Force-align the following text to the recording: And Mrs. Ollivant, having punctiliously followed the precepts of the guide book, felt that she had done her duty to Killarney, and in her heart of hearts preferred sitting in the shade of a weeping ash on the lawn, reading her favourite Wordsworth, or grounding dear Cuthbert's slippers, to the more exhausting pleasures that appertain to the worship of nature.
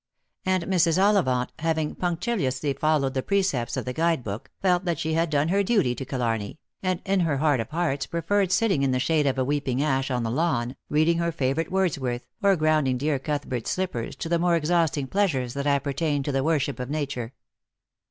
And 0.47 0.63
Mrs. 0.63 0.97
Ollivant, 0.99 1.51
having 1.59 1.93
punctiliously 1.93 2.73
followed 2.73 3.13
the 3.13 3.21
precepts 3.21 3.77
of 3.77 3.85
the 3.85 3.93
guide 3.93 4.23
book, 4.23 4.49
felt 4.59 4.83
that 4.85 4.97
she 4.97 5.13
had 5.13 5.29
done 5.29 5.49
her 5.49 5.61
duty 5.61 5.93
to 5.93 6.03
Killarney, 6.05 6.57
and 6.81 7.03
in 7.05 7.19
her 7.19 7.37
heart 7.37 7.59
of 7.59 7.69
hearts 7.69 8.07
preferred 8.07 8.51
sitting 8.51 8.81
in 8.81 8.89
the 8.89 8.99
shade 8.99 9.27
of 9.27 9.37
a 9.37 9.45
weeping 9.45 9.83
ash 9.83 10.09
on 10.09 10.23
the 10.23 10.31
lawn, 10.31 10.75
reading 10.89 11.19
her 11.19 11.31
favourite 11.31 11.71
Wordsworth, 11.71 12.25
or 12.41 12.55
grounding 12.55 12.97
dear 12.97 13.19
Cuthbert's 13.19 13.69
slippers, 13.69 14.15
to 14.15 14.27
the 14.27 14.39
more 14.39 14.55
exhausting 14.55 15.05
pleasures 15.05 15.53
that 15.53 15.67
appertain 15.67 16.23
to 16.23 16.31
the 16.31 16.43
worship 16.43 16.79
of 16.79 16.89
nature. 16.89 17.33